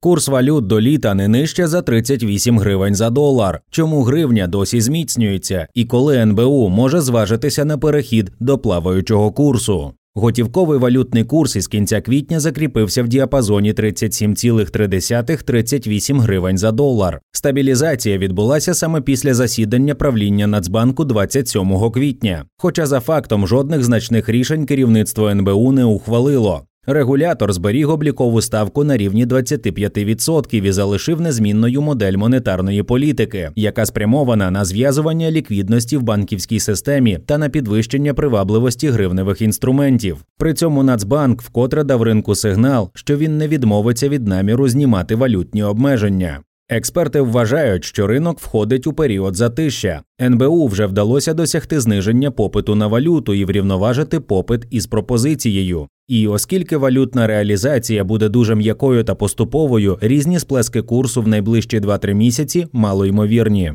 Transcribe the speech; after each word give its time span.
Курс 0.00 0.28
валют 0.28 0.66
до 0.66 0.80
літа 0.80 1.14
не 1.14 1.28
нижче 1.28 1.66
за 1.66 1.82
38 1.82 2.58
гривень 2.58 2.94
за 2.94 3.10
долар. 3.10 3.60
Чому 3.70 4.02
гривня 4.02 4.46
досі 4.46 4.80
зміцнюється, 4.80 5.66
і 5.74 5.84
коли 5.84 6.16
НБУ 6.16 6.68
може 6.68 7.00
зважитися 7.00 7.64
на 7.64 7.78
перехід 7.78 8.32
до 8.40 8.58
плаваючого 8.58 9.32
курсу? 9.32 9.92
Готівковий 10.14 10.78
валютний 10.78 11.24
курс 11.24 11.56
із 11.56 11.66
кінця 11.66 12.00
квітня 12.00 12.40
закріпився 12.40 13.02
в 13.02 13.08
діапазоні 13.08 13.72
37,3-38 13.72 16.20
гривень 16.20 16.58
за 16.58 16.72
долар. 16.72 17.20
Стабілізація 17.32 18.18
відбулася 18.18 18.74
саме 18.74 19.00
після 19.00 19.34
засідання 19.34 19.94
правління 19.94 20.46
Нацбанку 20.46 21.04
27 21.04 21.90
квітня. 21.90 22.44
Хоча 22.58 22.86
за 22.86 23.00
фактом 23.00 23.46
жодних 23.46 23.84
значних 23.84 24.28
рішень 24.28 24.66
керівництво 24.66 25.28
НБУ 25.28 25.72
не 25.72 25.84
ухвалило. 25.84 26.62
Регулятор 26.88 27.52
зберіг 27.52 27.90
облікову 27.90 28.42
ставку 28.42 28.84
на 28.84 28.96
рівні 28.96 29.26
25% 29.26 30.64
і 30.64 30.72
залишив 30.72 31.20
незмінною 31.20 31.82
модель 31.82 32.16
монетарної 32.16 32.82
політики, 32.82 33.50
яка 33.56 33.86
спрямована 33.86 34.50
на 34.50 34.64
зв'язування 34.64 35.30
ліквідності 35.30 35.96
в 35.96 36.02
банківській 36.02 36.60
системі 36.60 37.18
та 37.26 37.38
на 37.38 37.48
підвищення 37.48 38.14
привабливості 38.14 38.88
гривневих 38.88 39.42
інструментів. 39.42 40.24
При 40.38 40.54
цьому 40.54 40.82
Нацбанк 40.82 41.42
вкотре 41.42 41.84
дав 41.84 42.02
ринку 42.02 42.34
сигнал, 42.34 42.90
що 42.94 43.16
він 43.16 43.38
не 43.38 43.48
відмовиться 43.48 44.08
від 44.08 44.28
наміру 44.28 44.68
знімати 44.68 45.14
валютні 45.14 45.62
обмеження. 45.62 46.40
Експерти 46.68 47.20
вважають, 47.20 47.84
що 47.84 48.06
ринок 48.06 48.38
входить 48.40 48.86
у 48.86 48.92
період 48.92 49.36
затища. 49.36 50.02
НБУ 50.22 50.66
вже 50.66 50.86
вдалося 50.86 51.34
досягти 51.34 51.80
зниження 51.80 52.30
попиту 52.30 52.74
на 52.74 52.86
валюту 52.86 53.34
і 53.34 53.44
врівноважити 53.44 54.20
попит 54.20 54.66
із 54.70 54.86
пропозицією. 54.86 55.88
І 56.08 56.28
оскільки 56.28 56.76
валютна 56.76 57.26
реалізація 57.26 58.04
буде 58.04 58.28
дуже 58.28 58.54
м'якою 58.54 59.04
та 59.04 59.14
поступовою, 59.14 59.98
різні 60.00 60.38
сплески 60.38 60.82
курсу 60.82 61.22
в 61.22 61.28
найближчі 61.28 61.80
2-3 61.80 62.14
місяці 62.14 62.66
мало 62.72 63.06
ймовірні. 63.06 63.72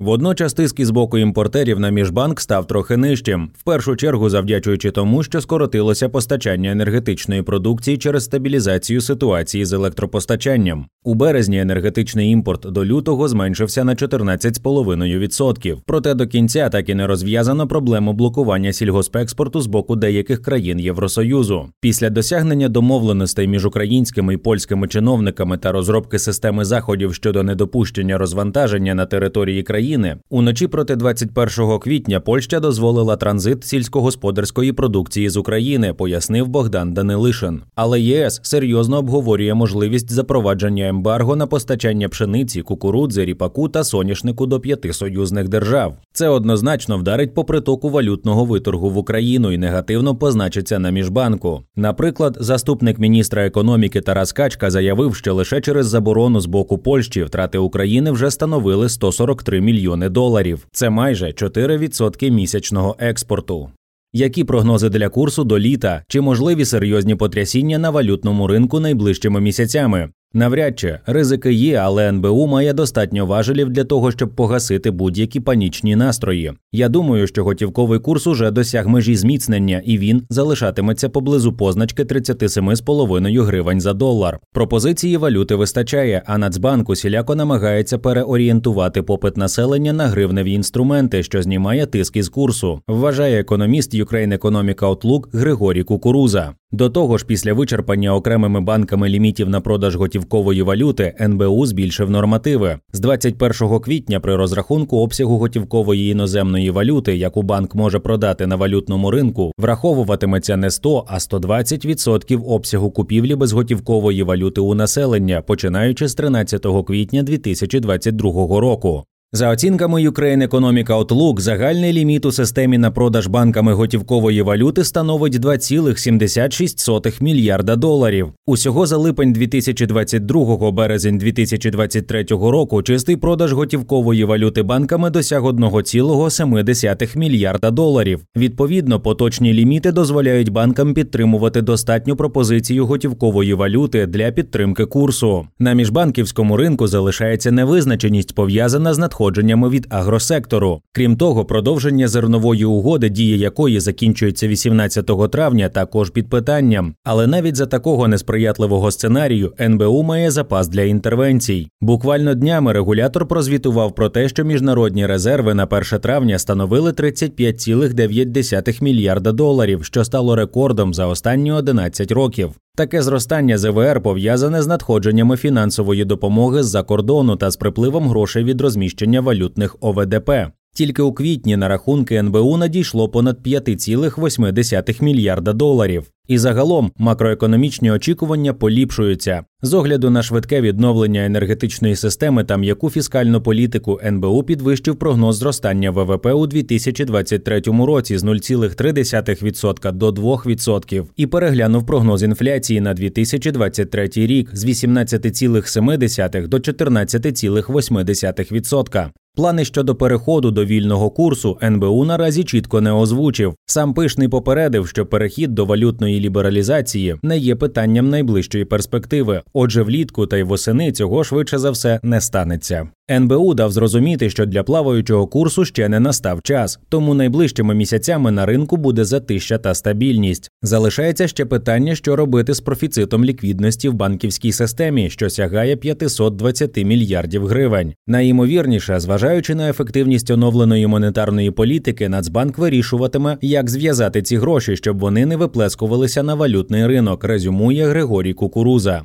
Водночас 0.00 0.54
тиск 0.54 0.80
із 0.80 0.90
боку 0.90 1.18
імпортерів 1.18 1.80
на 1.80 1.90
міжбанк 1.90 2.40
став 2.40 2.66
трохи 2.66 2.96
нижчим, 2.96 3.50
в 3.58 3.62
першу 3.62 3.96
чергу 3.96 4.28
завдячуючи 4.30 4.90
тому, 4.90 5.22
що 5.22 5.40
скоротилося 5.40 6.08
постачання 6.08 6.70
енергетичної 6.70 7.42
продукції 7.42 7.98
через 7.98 8.24
стабілізацію 8.24 9.00
ситуації 9.00 9.64
з 9.64 9.72
електропостачанням. 9.72 10.86
У 11.04 11.14
березні 11.14 11.60
енергетичний 11.60 12.30
імпорт 12.30 12.60
до 12.60 12.84
лютого 12.84 13.28
зменшився 13.28 13.84
на 13.84 13.94
14,5%. 13.94 15.76
Проте 15.86 16.14
до 16.14 16.26
кінця 16.26 16.68
так 16.68 16.88
і 16.88 16.94
не 16.94 17.06
розв'язано 17.06 17.68
проблему 17.68 18.12
блокування 18.12 18.72
сільгоспекспорту 18.72 19.60
з 19.60 19.66
боку 19.66 19.96
деяких 19.96 20.42
країн 20.42 20.80
Євросоюзу. 20.80 21.68
Після 21.80 22.10
досягнення 22.10 22.68
домовленостей 22.68 23.48
між 23.48 23.66
українськими 23.66 24.34
і 24.34 24.36
польськими 24.36 24.88
чиновниками 24.88 25.58
та 25.58 25.72
розробки 25.72 26.18
системи 26.18 26.64
заходів 26.64 27.14
щодо 27.14 27.42
недопущення 27.42 28.18
розвантаження 28.18 28.94
на 28.94 29.06
території 29.06 29.62
країни, 29.62 29.87
уночі 30.30 30.66
проти 30.66 30.96
21 30.96 31.78
квітня 31.78 32.20
Польща 32.20 32.60
дозволила 32.60 33.16
транзит 33.16 33.64
сільськогосподарської 33.64 34.72
продукції 34.72 35.28
з 35.28 35.36
України, 35.36 35.94
пояснив 35.94 36.48
Богдан 36.48 36.94
Данилишин. 36.94 37.62
Але 37.74 38.00
ЄС 38.00 38.40
серйозно 38.42 38.98
обговорює 38.98 39.54
можливість 39.54 40.10
запровадження 40.10 40.88
ембарго 40.88 41.36
на 41.36 41.46
постачання 41.46 42.08
пшениці, 42.08 42.62
кукурудзи, 42.62 43.24
ріпаку 43.24 43.68
та 43.68 43.84
соняшнику 43.84 44.46
до 44.46 44.60
п'яти 44.60 44.92
союзних 44.92 45.48
держав. 45.48 45.96
Це 46.12 46.28
однозначно 46.28 46.98
вдарить 46.98 47.34
по 47.34 47.44
притоку 47.44 47.90
валютного 47.90 48.44
виторгу 48.44 48.90
в 48.90 48.98
Україну 48.98 49.52
і 49.52 49.58
негативно 49.58 50.16
позначиться 50.16 50.78
на 50.78 50.90
міжбанку. 50.90 51.62
Наприклад, 51.76 52.36
заступник 52.40 52.98
міністра 52.98 53.46
економіки 53.46 54.00
Тарас 54.00 54.32
Качка 54.32 54.70
заявив, 54.70 55.14
що 55.14 55.34
лише 55.34 55.60
через 55.60 55.86
заборону 55.86 56.40
з 56.40 56.46
боку 56.46 56.78
Польщі 56.78 57.24
втрати 57.24 57.58
України 57.58 58.10
вже 58.10 58.30
становили 58.30 58.88
143 58.88 59.60
мільйони 59.78 60.08
доларів. 60.08 60.66
Це 60.72 60.90
майже 60.90 61.26
4% 61.26 62.30
місячного 62.30 62.96
експорту. 62.98 63.70
Які 64.12 64.44
прогнози 64.44 64.88
для 64.88 65.08
курсу 65.08 65.44
до 65.44 65.58
літа 65.58 66.02
чи 66.08 66.20
можливі 66.20 66.64
серйозні 66.64 67.14
потрясіння 67.14 67.78
на 67.78 67.90
валютному 67.90 68.46
ринку 68.46 68.80
найближчими 68.80 69.40
місяцями? 69.40 70.10
Навряд 70.34 70.78
чи 70.78 70.98
ризики 71.06 71.52
є, 71.52 71.74
але 71.74 72.08
НБУ 72.08 72.46
має 72.46 72.72
достатньо 72.72 73.26
важелів 73.26 73.70
для 73.70 73.84
того, 73.84 74.10
щоб 74.10 74.34
погасити 74.34 74.90
будь-які 74.90 75.40
панічні 75.40 75.96
настрої. 75.96 76.52
Я 76.72 76.88
думаю, 76.88 77.26
що 77.26 77.44
готівковий 77.44 77.98
курс 77.98 78.26
уже 78.26 78.50
досяг 78.50 78.88
межі 78.88 79.16
зміцнення, 79.16 79.82
і 79.84 79.98
він 79.98 80.22
залишатиметься 80.30 81.08
поблизу 81.08 81.52
позначки 81.52 82.04
37,5 82.04 83.42
гривень 83.42 83.80
за 83.80 83.92
долар. 83.92 84.38
Пропозиції 84.52 85.16
валюти 85.16 85.54
вистачає, 85.54 86.22
а 86.26 86.38
Нацбанк 86.38 86.88
усіляко 86.88 87.34
намагається 87.34 87.98
переорієнтувати 87.98 89.02
попит 89.02 89.36
населення 89.36 89.92
на 89.92 90.06
гривневі 90.06 90.52
інструменти, 90.52 91.22
що 91.22 91.42
знімає 91.42 91.86
тиск 91.86 92.16
із 92.16 92.28
курсу. 92.28 92.80
Вважає 92.88 93.40
економіст 93.40 93.94
Ukraine 93.94 94.38
Economic 94.38 94.76
Outlook 94.76 95.22
Григорій 95.32 95.82
Кукуруза. 95.82 96.54
До 96.72 96.90
того 96.90 97.18
ж, 97.18 97.26
після 97.26 97.52
вичерпання 97.52 98.14
окремими 98.14 98.60
банками 98.60 99.08
лімітів 99.08 99.48
на 99.48 99.60
продаж 99.60 99.96
готівкової 99.96 100.62
валюти 100.62 101.14
НБУ 101.20 101.66
збільшив 101.66 102.10
нормативи 102.10 102.78
з 102.92 103.00
21 103.00 103.80
квітня. 103.80 104.20
При 104.20 104.36
розрахунку 104.36 104.98
обсягу 104.98 105.38
готівкової 105.38 106.10
іноземної 106.10 106.70
валюти, 106.70 107.16
яку 107.16 107.42
банк 107.42 107.74
може 107.74 107.98
продати 107.98 108.46
на 108.46 108.56
валютному 108.56 109.10
ринку, 109.10 109.52
враховуватиметься 109.58 110.56
не 110.56 110.70
100, 110.70 111.04
а 111.08 111.18
120% 111.18 112.44
обсягу 112.44 112.90
купівлі 112.90 113.34
безготівкової 113.34 114.22
валюти 114.22 114.60
у 114.60 114.74
населення, 114.74 115.42
починаючи 115.42 116.08
з 116.08 116.14
13 116.14 116.66
квітня 116.86 117.22
2022 117.22 118.60
року. 118.60 119.04
За 119.32 119.50
оцінками 119.50 120.08
Ukraine 120.08 120.48
Economic 120.48 120.86
Outlook, 120.86 121.40
загальний 121.40 121.92
ліміт 121.92 122.26
у 122.26 122.32
системі 122.32 122.78
на 122.78 122.90
продаж 122.90 123.26
банками 123.26 123.72
готівкової 123.72 124.42
валюти 124.42 124.84
становить 124.84 125.36
2,76 125.36 127.22
мільярда 127.22 127.76
доларів. 127.76 128.32
Усього 128.46 128.86
за 128.86 128.96
липень 128.96 129.32
2022 129.32 130.70
березень 130.70 131.18
2023 131.18 132.24
року 132.30 132.82
чистий 132.82 133.16
продаж 133.16 133.52
готівкової 133.52 134.24
валюти 134.24 134.62
банками 134.62 135.10
досяг 135.10 135.44
1,7 135.44 137.18
мільярда 137.18 137.70
доларів. 137.70 138.20
Відповідно, 138.36 139.00
поточні 139.00 139.52
ліміти 139.52 139.92
дозволяють 139.92 140.48
банкам 140.48 140.94
підтримувати 140.94 141.62
достатню 141.62 142.16
пропозицію 142.16 142.86
готівкової 142.86 143.54
валюти 143.54 144.06
для 144.06 144.30
підтримки 144.30 144.84
курсу. 144.84 145.46
На 145.58 145.72
міжбанківському 145.72 146.56
ринку 146.56 146.86
залишається 146.86 147.50
невизначеність 147.50 148.34
пов'язана 148.34 148.94
з 148.94 148.98
надходженням 148.98 149.17
надходженнями 149.18 149.68
від 149.68 149.86
агросектору. 149.90 150.80
Крім 150.92 151.16
того, 151.16 151.44
продовження 151.44 152.08
зернової 152.08 152.64
угоди, 152.64 153.08
дія 153.08 153.36
якої 153.36 153.80
закінчується 153.80 154.48
18 154.48 155.30
травня, 155.30 155.68
також 155.68 156.10
під 156.10 156.30
питанням. 156.30 156.94
Але 157.04 157.26
навіть 157.26 157.56
за 157.56 157.66
такого 157.66 158.08
несприятливого 158.08 158.90
сценарію 158.90 159.52
НБУ 159.60 160.02
має 160.02 160.30
запас 160.30 160.68
для 160.68 160.82
інтервенцій. 160.82 161.68
Буквально 161.80 162.34
днями 162.34 162.72
регулятор 162.72 163.28
прозвітував 163.28 163.94
про 163.94 164.08
те, 164.08 164.28
що 164.28 164.44
міжнародні 164.44 165.06
резерви 165.06 165.54
на 165.54 165.64
1 165.64 165.82
травня 166.00 166.38
становили 166.38 166.90
35,9 166.90 168.82
мільярда 168.82 169.32
доларів, 169.32 169.84
що 169.84 170.04
стало 170.04 170.36
рекордом 170.36 170.94
за 170.94 171.06
останні 171.06 171.52
11 171.52 172.12
років. 172.12 172.50
Таке 172.78 173.02
зростання 173.02 173.58
ЗВР 173.58 174.02
пов'язане 174.02 174.62
з 174.62 174.66
надходженнями 174.66 175.36
фінансової 175.36 176.04
допомоги 176.04 176.62
з-за 176.62 176.82
кордону 176.82 177.36
та 177.36 177.50
з 177.50 177.56
припливом 177.56 178.08
грошей 178.08 178.44
від 178.44 178.60
розміщення 178.60 179.20
валютних 179.20 179.76
ОВДП. 179.80 180.30
Тільки 180.78 181.02
у 181.02 181.12
квітні 181.12 181.56
на 181.56 181.68
рахунки 181.68 182.14
НБУ 182.14 182.56
надійшло 182.56 183.08
понад 183.08 183.38
5,8 183.46 185.02
мільярда 185.02 185.52
доларів. 185.52 186.10
І 186.28 186.38
загалом 186.38 186.92
макроекономічні 186.98 187.90
очікування 187.90 188.54
поліпшуються 188.54 189.44
з 189.62 189.74
огляду 189.74 190.10
на 190.10 190.22
швидке 190.22 190.60
відновлення 190.60 191.24
енергетичної 191.24 191.96
системи 191.96 192.44
та 192.44 192.56
м'яку 192.56 192.90
фіскальну 192.90 193.42
політику 193.42 194.00
НБУ 194.04 194.42
підвищив 194.42 194.96
прогноз 194.96 195.36
зростання 195.36 195.90
ВВП 195.90 196.26
у 196.26 196.46
2023 196.46 197.60
році 197.60 198.18
з 198.18 198.24
0,3% 198.24 199.92
до 199.92 200.10
2% 200.10 201.06
і 201.16 201.26
переглянув 201.26 201.86
прогноз 201.86 202.22
інфляції 202.22 202.80
на 202.80 202.94
2023 202.94 204.08
рік 204.14 204.50
з 204.52 204.64
18,7% 204.64 206.48
до 206.48 206.56
14,8%. 206.56 209.08
Плани 209.38 209.64
щодо 209.64 209.94
переходу 209.94 210.50
до 210.50 210.64
вільного 210.64 211.10
курсу 211.10 211.58
НБУ 211.62 212.04
наразі 212.04 212.44
чітко 212.44 212.80
не 212.80 212.92
озвучив. 212.92 213.54
Сам 213.66 213.94
пишний 213.94 214.28
попередив, 214.28 214.88
що 214.88 215.06
перехід 215.06 215.54
до 215.54 215.64
валютної 215.64 216.20
лібералізації 216.20 217.16
не 217.22 217.38
є 217.38 217.56
питанням 217.56 218.10
найближчої 218.10 218.64
перспективи. 218.64 219.42
Отже, 219.52 219.82
влітку 219.82 220.26
та 220.26 220.36
й 220.36 220.42
восени 220.42 220.92
цього 220.92 221.24
швидше 221.24 221.58
за 221.58 221.70
все 221.70 222.00
не 222.02 222.20
станеться. 222.20 222.88
НБУ 223.10 223.54
дав 223.54 223.72
зрозуміти, 223.72 224.30
що 224.30 224.46
для 224.46 224.62
плаваючого 224.62 225.26
курсу 225.26 225.64
ще 225.64 225.88
не 225.88 226.00
настав 226.00 226.42
час, 226.42 226.78
тому 226.88 227.14
найближчими 227.14 227.74
місяцями 227.74 228.30
на 228.30 228.46
ринку 228.46 228.76
буде 228.76 229.04
затища 229.04 229.58
та 229.58 229.74
стабільність. 229.74 230.50
Залишається 230.62 231.28
ще 231.28 231.44
питання, 231.44 231.94
що 231.94 232.16
робити 232.16 232.54
з 232.54 232.60
профіцитом 232.60 233.24
ліквідності 233.24 233.88
в 233.88 233.94
банківській 233.94 234.52
системі, 234.52 235.10
що 235.10 235.30
сягає 235.30 235.76
520 235.76 236.76
мільярдів 236.76 237.46
гривень. 237.46 237.94
Найімовірніше, 238.06 239.00
зважаючи 239.00 239.54
на 239.54 239.70
ефективність 239.70 240.30
оновленої 240.30 240.86
монетарної 240.86 241.50
політики, 241.50 242.08
Нацбанк 242.08 242.58
вирішуватиме, 242.58 243.38
як 243.40 243.70
зв'язати 243.70 244.22
ці 244.22 244.36
гроші, 244.36 244.76
щоб 244.76 244.98
вони 244.98 245.26
не 245.26 245.36
виплескувалися 245.36 246.22
на 246.22 246.34
валютний 246.34 246.86
ринок. 246.86 247.24
Резюмує 247.24 247.86
Григорій 247.86 248.32
Кукуруза. 248.32 249.02